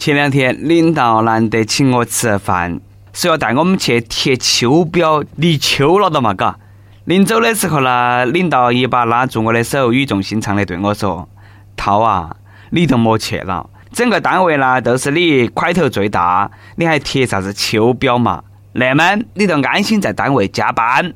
[0.00, 2.80] 前两天领导难得请我吃饭，
[3.12, 6.58] 说要带我们去贴秋膘，立秋了的嘛，嘎。
[7.04, 11.28] 临走的时候呢，领导一把拉住我的手，语重心长的对我说
[11.76, 12.34] ：“涛啊，
[12.70, 18.42] 你都莫去了，整个单位呢都是你块头最大，你还贴啥子秋膘嘛？
[18.72, 21.12] 那么你就安心在单位加班，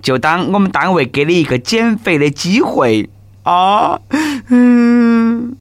[0.00, 3.10] 就当我们单位给你一个减肥的机会
[3.42, 3.98] 啊。”
[4.46, 5.56] 嗯。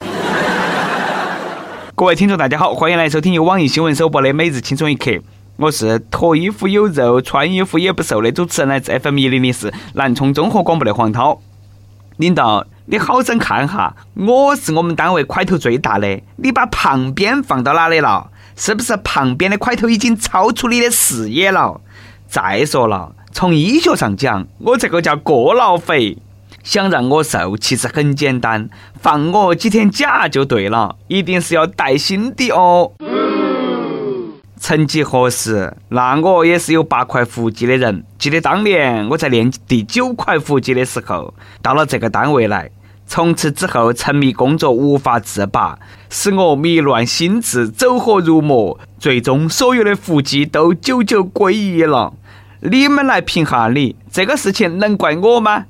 [2.00, 5.09] 各位听众，大家好，欢迎来收听由网易新闻首播的《每日轻松一刻》，
[5.55, 11.41] 我是脱衣服有肉，穿衣服也不瘦的主持人，来自 FM 一零零四南充综合广播的黄涛。
[12.17, 18.30] 领导，你好生看哈，我是我们单位块头最大的，你把旁边放到哪里了？
[18.55, 21.81] 是不是旁边的块头已经超出你的视野了？
[22.27, 26.20] 再说了，从医学上讲，我这个叫过劳肥。
[26.67, 30.98] 想让我瘦，其实很简单，放我几天假就对了。
[31.08, 32.91] 一定是要带薪的哦。
[34.58, 38.03] 曾几何时，那我也是有八块腹肌的人。
[38.19, 42.70] 记得当年我在练第九块腹肌的时候，到了这个单位来，
[43.05, 52.11] 从此之后沉迷工作无法自拔，使我迷乱心智，走火入魔，最终所有的腹肌都久久归一了。
[52.59, 55.66] 你们来评下理，这个事情能怪我吗？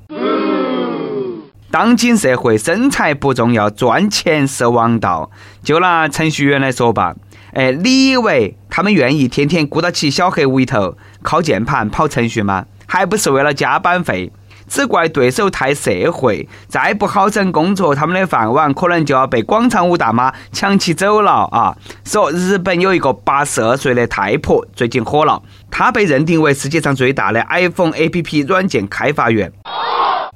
[1.70, 5.30] 当今社会，身材不重要，赚钱是王道。
[5.62, 7.14] 就拿程序员来说吧，
[7.52, 12.64] 哎，你以为他们愿意天天顾到起小黑屋里头靠键盘跑程序吗？
[12.86, 14.32] 还不是为了加班费？
[14.66, 21.74] 只怪对手太社会，再不好整工作，他们的饭碗可能就要被广场舞大妈抢起走了啊！
[22.04, 29.50] 说日本有一个八十二岁的太婆最近火了，她被认定为世界上最大的 iPhone APP 软件开发员。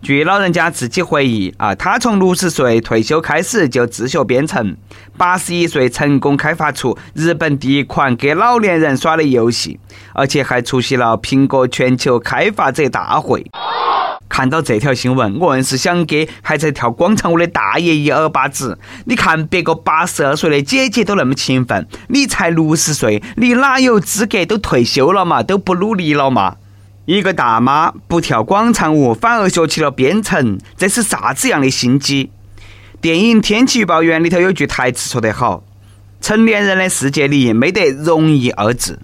[0.02, 4.76] 据老人家自己回忆啊，他从六十岁退休开始就自学编程，
[5.16, 9.78] 八十一岁成功开发出日本第一款给老年人耍的游戏，
[10.12, 13.46] 而且还出席了苹果全球开发者大会。
[14.28, 18.80] 看到这条新闻，我硬是想给还在跳广场舞的大爷一耳巴子。
[19.04, 25.44] 你看别个八十二岁的姐姐都那么勤奋，你才六十岁，你哪有资格都退休了嘛？
[25.44, 26.56] 都不努力了嘛？
[27.04, 32.30] 一个大妈不跳广场舞，反而学起了编程，这是啥子样的心机？
[33.00, 35.64] 电影《天气预报员》里头有句台词说得好
[36.22, 39.00] ：“成年人的世界里没得容易二字。”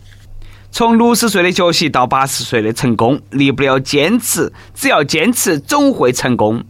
[0.70, 6.62] 从六十岁的学习到八十岁的成功，离不了坚持，只要坚持，总会成功。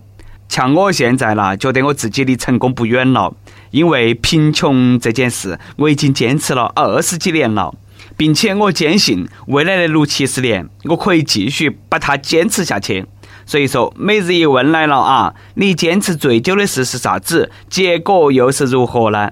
[0.48, 3.34] 像我现在啦，觉得我自己离成功不远了，
[3.70, 7.74] 因为贫穷这件事，我已经坚持了二十几年了。
[8.18, 13.06] 并且我坚信，未来的六七十年，我可以继续把它坚持下去。
[13.46, 17.50] 所以说，每日一问来了啊，你坚持最久的事是啥子？
[17.70, 19.30] 结果又是如何呢？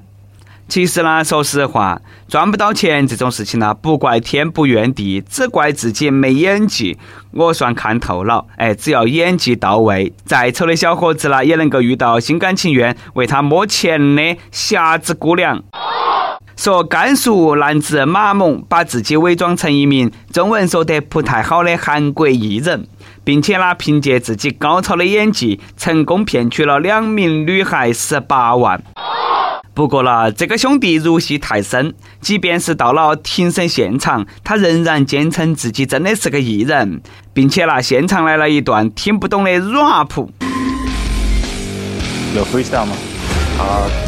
[0.68, 6.96] 其实呢，说实话，赚不到钱这种事情呢，不怪天不怨地，只怪自己没演技。
[7.32, 15.62] 我算看透了，哎，只要演技到位，再丑的小伙子呢，也能够遇到心甘情愿为他摸钱的瞎子姑娘。
[16.56, 22.88] 说甘肃男子马某把自己伪装成一名中文说得不太好的韩国艺人，
[23.22, 28.82] 并且呢凭借自己高超的演技，成功骗取了两名女孩十八万。
[29.74, 37.02] 不过呢，这个兄弟入戏太深，即便是到了庭审现场，他仍然坚称自己真的是个艺人，
[37.34, 40.26] 并且呢现场来了一段听不懂的 rap。
[42.34, 42.96] 有 freestyle 吗？
[43.58, 44.05] 好。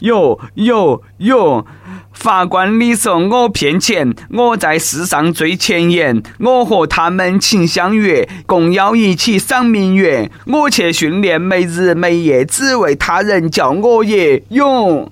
[0.00, 1.64] 哟哟哟！
[2.12, 10.30] 法官，你说我骗钱，我在世上最前沿，我和他们情相悦，共邀一起赏明月。
[10.46, 14.42] 我去训练，没日没夜，只为他人叫我爷。
[14.48, 15.10] 哟！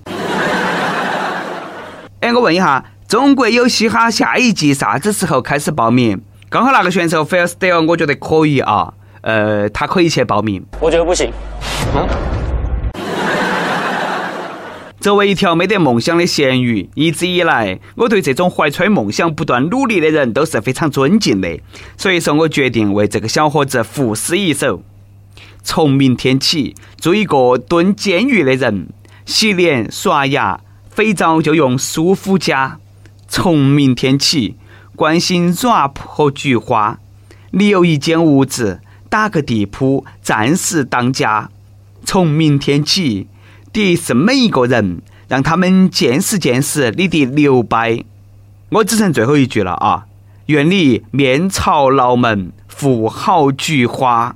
[2.19, 6.21] 哎，我问一下，中国有嘻哈下一季啥子时候开始报名？
[6.49, 10.65] 刚好那个选手 f i r s t a l e 我觉得可以啊，呃，他可以去报名。
[10.81, 11.31] 我觉得不行。
[14.99, 21.59] 作为一条没得梦想的咸鱼，一直以来，我对这种怀揣梦想、不断努力的人都是非常尊敬的。
[21.95, 24.81] 所以说我决定为这个小伙子赋诗一首：
[25.61, 28.87] 从明天起，做一个蹲监狱的人，
[29.25, 32.79] 洗脸刷牙，肥皂就用舒肤佳。
[33.27, 34.55] 从明天起，
[34.95, 36.99] 关心 rap 和菊花，
[37.51, 41.51] 你有一间屋子，打个地铺，暂时当家。
[42.03, 43.27] 从明天起。
[43.77, 48.03] 第是每一个人，让他们见识见识你的牛掰。
[48.69, 50.05] 我只剩最后一句了啊！
[50.47, 54.35] 愿你面朝牢门，富好菊花。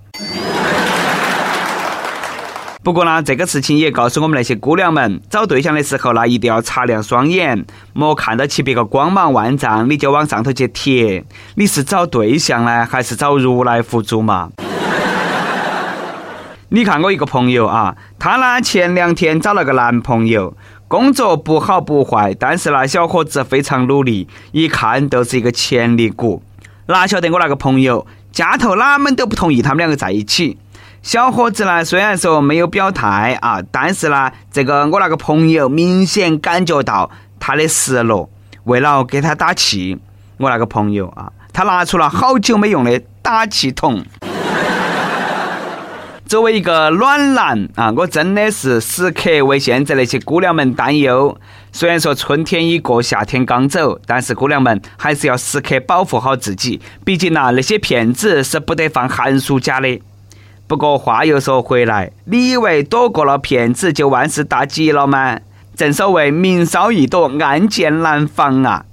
[2.84, 11.26] 不过呢，这个事情也告诉我们那些姑娘们，找对象的时候呢，一定要擦亮双眼，莫看到起别个光芒万丈，你就往上头去贴。
[11.56, 14.52] 你是找对象呢，还是找如来佛祖嘛？
[16.74, 20.56] 你看我一个朋友啊，她呢前两天找了个男朋友，
[20.88, 26.42] 工作不好不坏，但是呢小伙子非常努力，一看都是一个潜力股。
[26.86, 30.58] 哪晓得我那个朋友家头哪们都不同意他们两个在一起。
[31.02, 38.30] 小伙子呢，虽然说没有表态啊，但是呢，这个我那个朋友明显感觉到他的失落。
[38.64, 40.00] 为了给他打气，
[40.38, 44.06] 我那个朋友啊，他拿出了好久没用的打气筒。
[46.32, 51.38] 作为一个暖男啊，我真的是时刻为现在那些姑娘们担忧。
[51.74, 56.80] 虽然说春天已过，夏天刚走，但是姑娘们还是要时刻保护好自己。
[57.04, 60.02] 毕竟呐，那些骗子是不得放寒暑假的。
[60.68, 65.38] 不过话又说回来，你以为躲过了骗子就万事大吉了吗？
[65.76, 68.86] 正所谓明烧易躲，暗箭难防啊！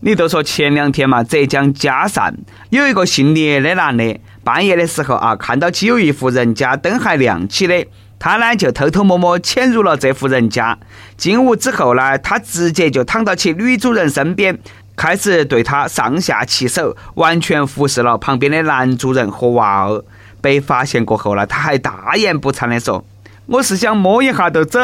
[0.00, 2.34] 你都说前两天嘛，浙江嘉善
[2.70, 7.86] 有一个姓聂的男的，半夜的时候啊，看到起有一户人家灯还亮起的，
[8.18, 10.78] 他呢就偷偷摸摸潜入了这户人家。
[11.18, 14.58] 进屋之后呢，他直接就躺到起女主人身边，
[14.96, 20.02] 开始对她上下其手，完全服侍了旁边的男主人和娃儿。
[20.40, 23.04] 被发现过后呢，他还大言不惭的说
[23.44, 24.80] ：“我是想摸一下就走。”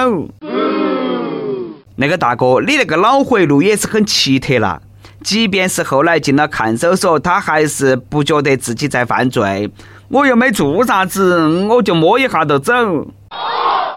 [1.97, 4.83] 那个大哥，你那个脑回路也是很奇特啦。
[5.25, 9.71] 即便是后来进了看守所，他还是不觉得自己在犯罪。
[10.09, 12.75] 我又没做啥子，我就摸一下就走。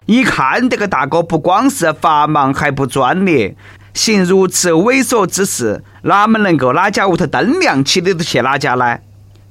[0.06, 3.56] 一看这个大哥不光是法盲，还不专业，
[3.94, 9.00] 行如此猥琐之事，哪么能够哪家屋头灯亮起的都去哪家呢？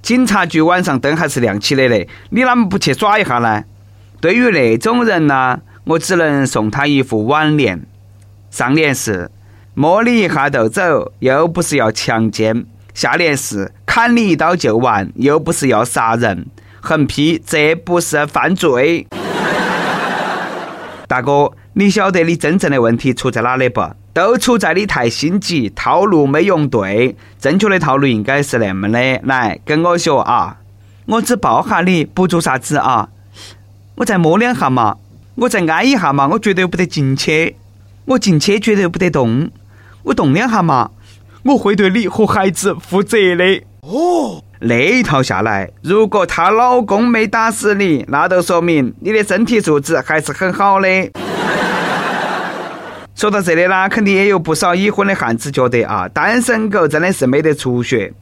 [0.00, 3.64] 警察局晚上灯还是亮起的嘞，你啷么不去耍一下呢？
[4.22, 7.84] 对于那种人呢，我只能送他一副挽联，
[8.50, 9.30] 上联是
[9.78, 12.64] 摸你一下就走，又不是要强奸；
[12.94, 16.46] 下联是砍你一刀就完，又不是要杀人。
[16.80, 19.06] 横批：这不是犯罪。
[21.06, 23.82] 大哥，你晓得你真正的问题出在哪里不？
[24.14, 27.14] 都出在你太心急，套路没用对。
[27.38, 30.56] 正确的套路应该是那么的，来跟我学啊！
[31.04, 33.10] 我只抱下你，不做啥子啊！
[33.96, 34.96] 我再摸两下嘛，
[35.34, 37.56] 我再挨一下嘛，我绝对不得进去，
[38.06, 39.50] 我进去绝对不得动，
[40.06, 40.92] 我动两下嘛，
[41.42, 43.62] 我会对你和孩子负责的。
[43.80, 50.88] 哦，那一套下来，如果她老公没打死你，那就说明你的身体素质还是很好的。
[53.16, 58.12] 说到这里呢，肯定也有不少已婚的汉子觉得啊，单身狗真的是没得出血。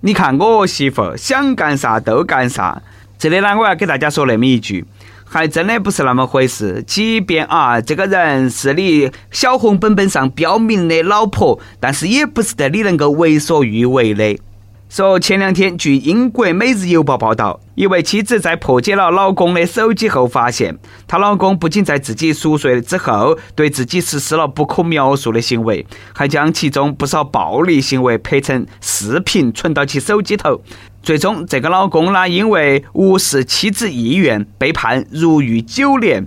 [0.00, 2.80] 你看我媳妇想干啥都干啥。
[3.18, 4.86] 这里呢，我要给大家说那么一句，
[5.28, 6.82] 还真的不是那么回事。
[6.86, 14.38] 即便啊，这个人是你小红本本上标明的老婆，但是也不是得你能够为所欲为的。
[14.88, 20.78] 说前两天，据英国《每日邮报》报道，一位妻子在破解了老公的手机后，发现
[21.08, 25.84] 她老公不仅在自己熟睡之后对自己实施了不可描述的行为，
[26.14, 30.62] 还将其中不少暴力行为拍成视频存到其手机头。
[31.06, 36.26] 最终，这个老公呢，因为无视妻子意愿，被判入狱九年。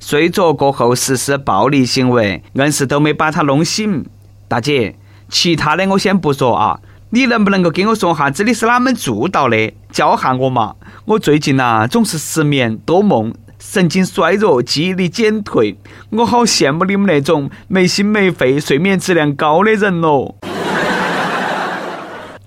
[0.00, 4.04] 睡着过后实施暴力行为，硬是都没把他弄醒。
[4.48, 4.96] 大姐，
[5.28, 6.80] 其他的我先不说啊。
[7.10, 9.72] 你能不能够跟我说下子你是哪门做到的？
[9.92, 10.74] 教下我嘛！
[11.04, 15.76] 我最近呐总是失眠多梦，神经衰弱，记忆力减退。
[16.10, 20.34] 我好羡慕你们那种没心没肺、睡眠质量高的人哦。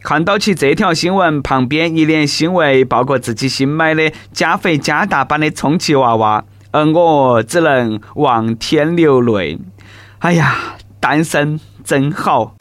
[0.08, 9.60] 看到起这条新闻，旁边一脸欣慰，抱过自己新买的加肥加大版的充气娃娃，而我只能望天流泪。
[10.20, 12.56] 哎呀，单身真好。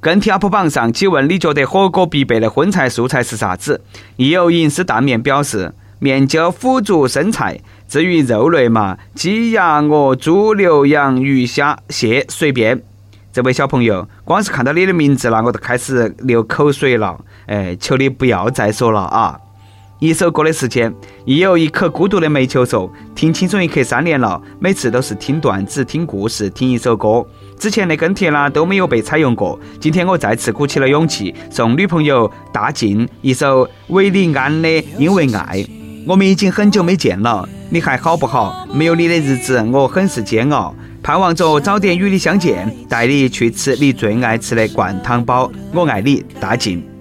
[0.00, 3.82] 跟帖 UP 榜上，请问你觉得火锅必备的荤菜素菜是啥子？
[4.16, 12.82] 亦有银丝蛋面表示面就腐竹生菜，至于肉类嘛，鸡鸭鹅猪牛羊鱼虾蟹随便。
[13.34, 17.18] 这位小朋友，光是看到你的名字了，我都开始流口水了。
[17.46, 19.36] 哎，求你不要再说了啊！
[19.98, 27.26] 一首歌的时间，亦有一颗孤独的煤球说：“听轻松一刻三年了，每次都是听段子、听故事、听一首歌。
[27.58, 35.58] 之前的跟帖呢都没有被采用过，今天我再次鼓起了勇气，送女朋友大静一首韦礼安的《因为爱》。
[36.06, 38.64] 我们已经很久没见了，你还好不好？
[38.72, 40.72] 没有你的日子，我很是煎熬。
[41.04, 45.52] 盼望着早点与你相见，带你去吃你最爱吃的灌汤包。
[45.70, 46.93] 我爱你，大静。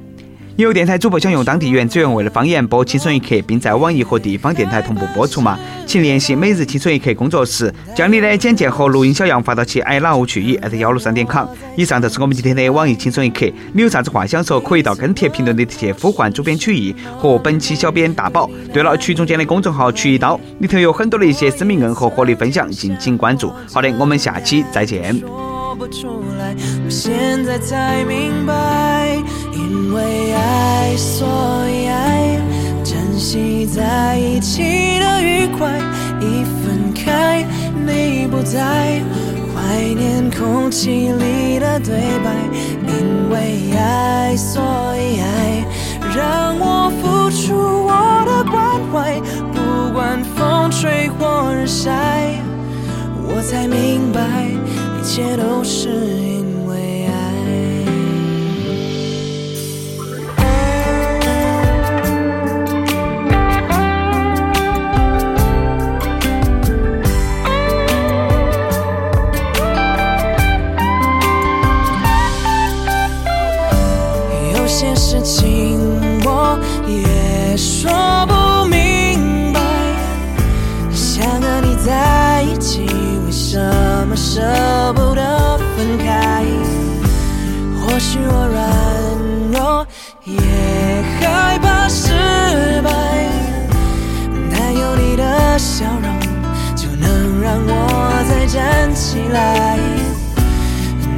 [0.56, 5.58] 有电台主播想用当地原汁原味的方言播《轻松一刻》，并在网易和地方电台同步播出吗？
[5.88, 11.48] 请联系每日轻松一刻工作室，将你的简介和录音小样发到其 i love 去以幺六三点 com。
[11.76, 13.52] 以上就是我们今天的网易轻松一刻。
[13.74, 18.48] 你有啥子话想说，可以到跟帖评论里去呼唤主编曲艺和本期小编大宝。
[18.72, 23.52] 对了，曲中间的公众号曲一刀里头有很多的一些生命硬核活力分享，敬请关注。
[23.74, 25.20] 好的，我们下期再见。
[29.84, 31.28] 因为爱，所
[31.68, 32.40] 以爱，
[32.86, 34.62] 珍惜在一起
[34.98, 35.78] 的愉快。
[36.22, 37.46] 一分开，
[37.86, 39.02] 你不在，
[39.54, 42.32] 怀念空气里的对白。
[42.88, 44.64] 因为爱，所
[44.96, 45.66] 以爱，
[46.16, 47.54] 让我付出
[47.86, 49.20] 我的关怀，
[49.52, 52.40] 不管风吹或日晒，
[53.28, 54.22] 我才明白，
[54.98, 56.43] 一切都是因。
[88.06, 88.60] 是我软
[89.54, 89.88] 弱，
[90.26, 90.36] 也
[91.22, 92.12] 害怕失
[92.84, 92.92] 败，
[94.52, 96.20] 但有你的笑容
[96.76, 99.80] 就能让我再站起来。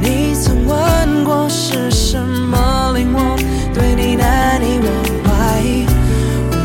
[0.00, 3.36] 你曾问过是什么令我
[3.74, 4.88] 对你难以忘
[5.24, 5.60] 怀，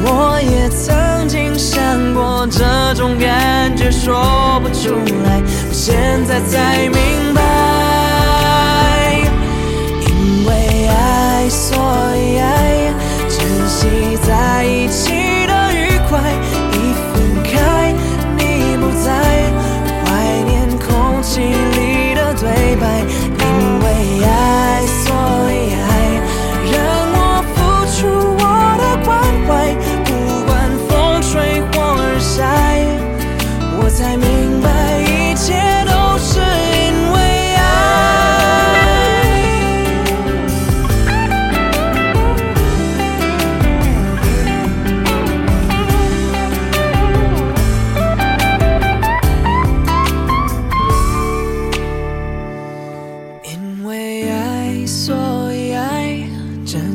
[0.06, 4.94] 我也曾经想过这种感觉说不出
[5.26, 7.41] 来，我现在才明白。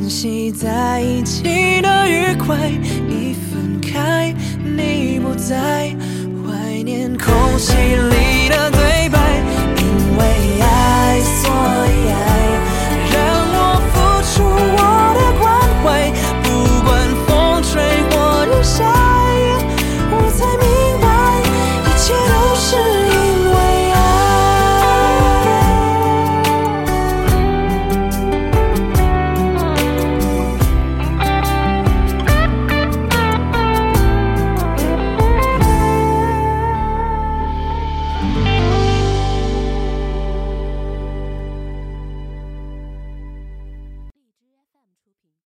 [0.08, 1.42] 惜在一起
[1.82, 2.56] 的愉快，
[3.08, 4.34] 一分开
[4.64, 5.94] 你不在，
[6.44, 8.25] 怀念空气里。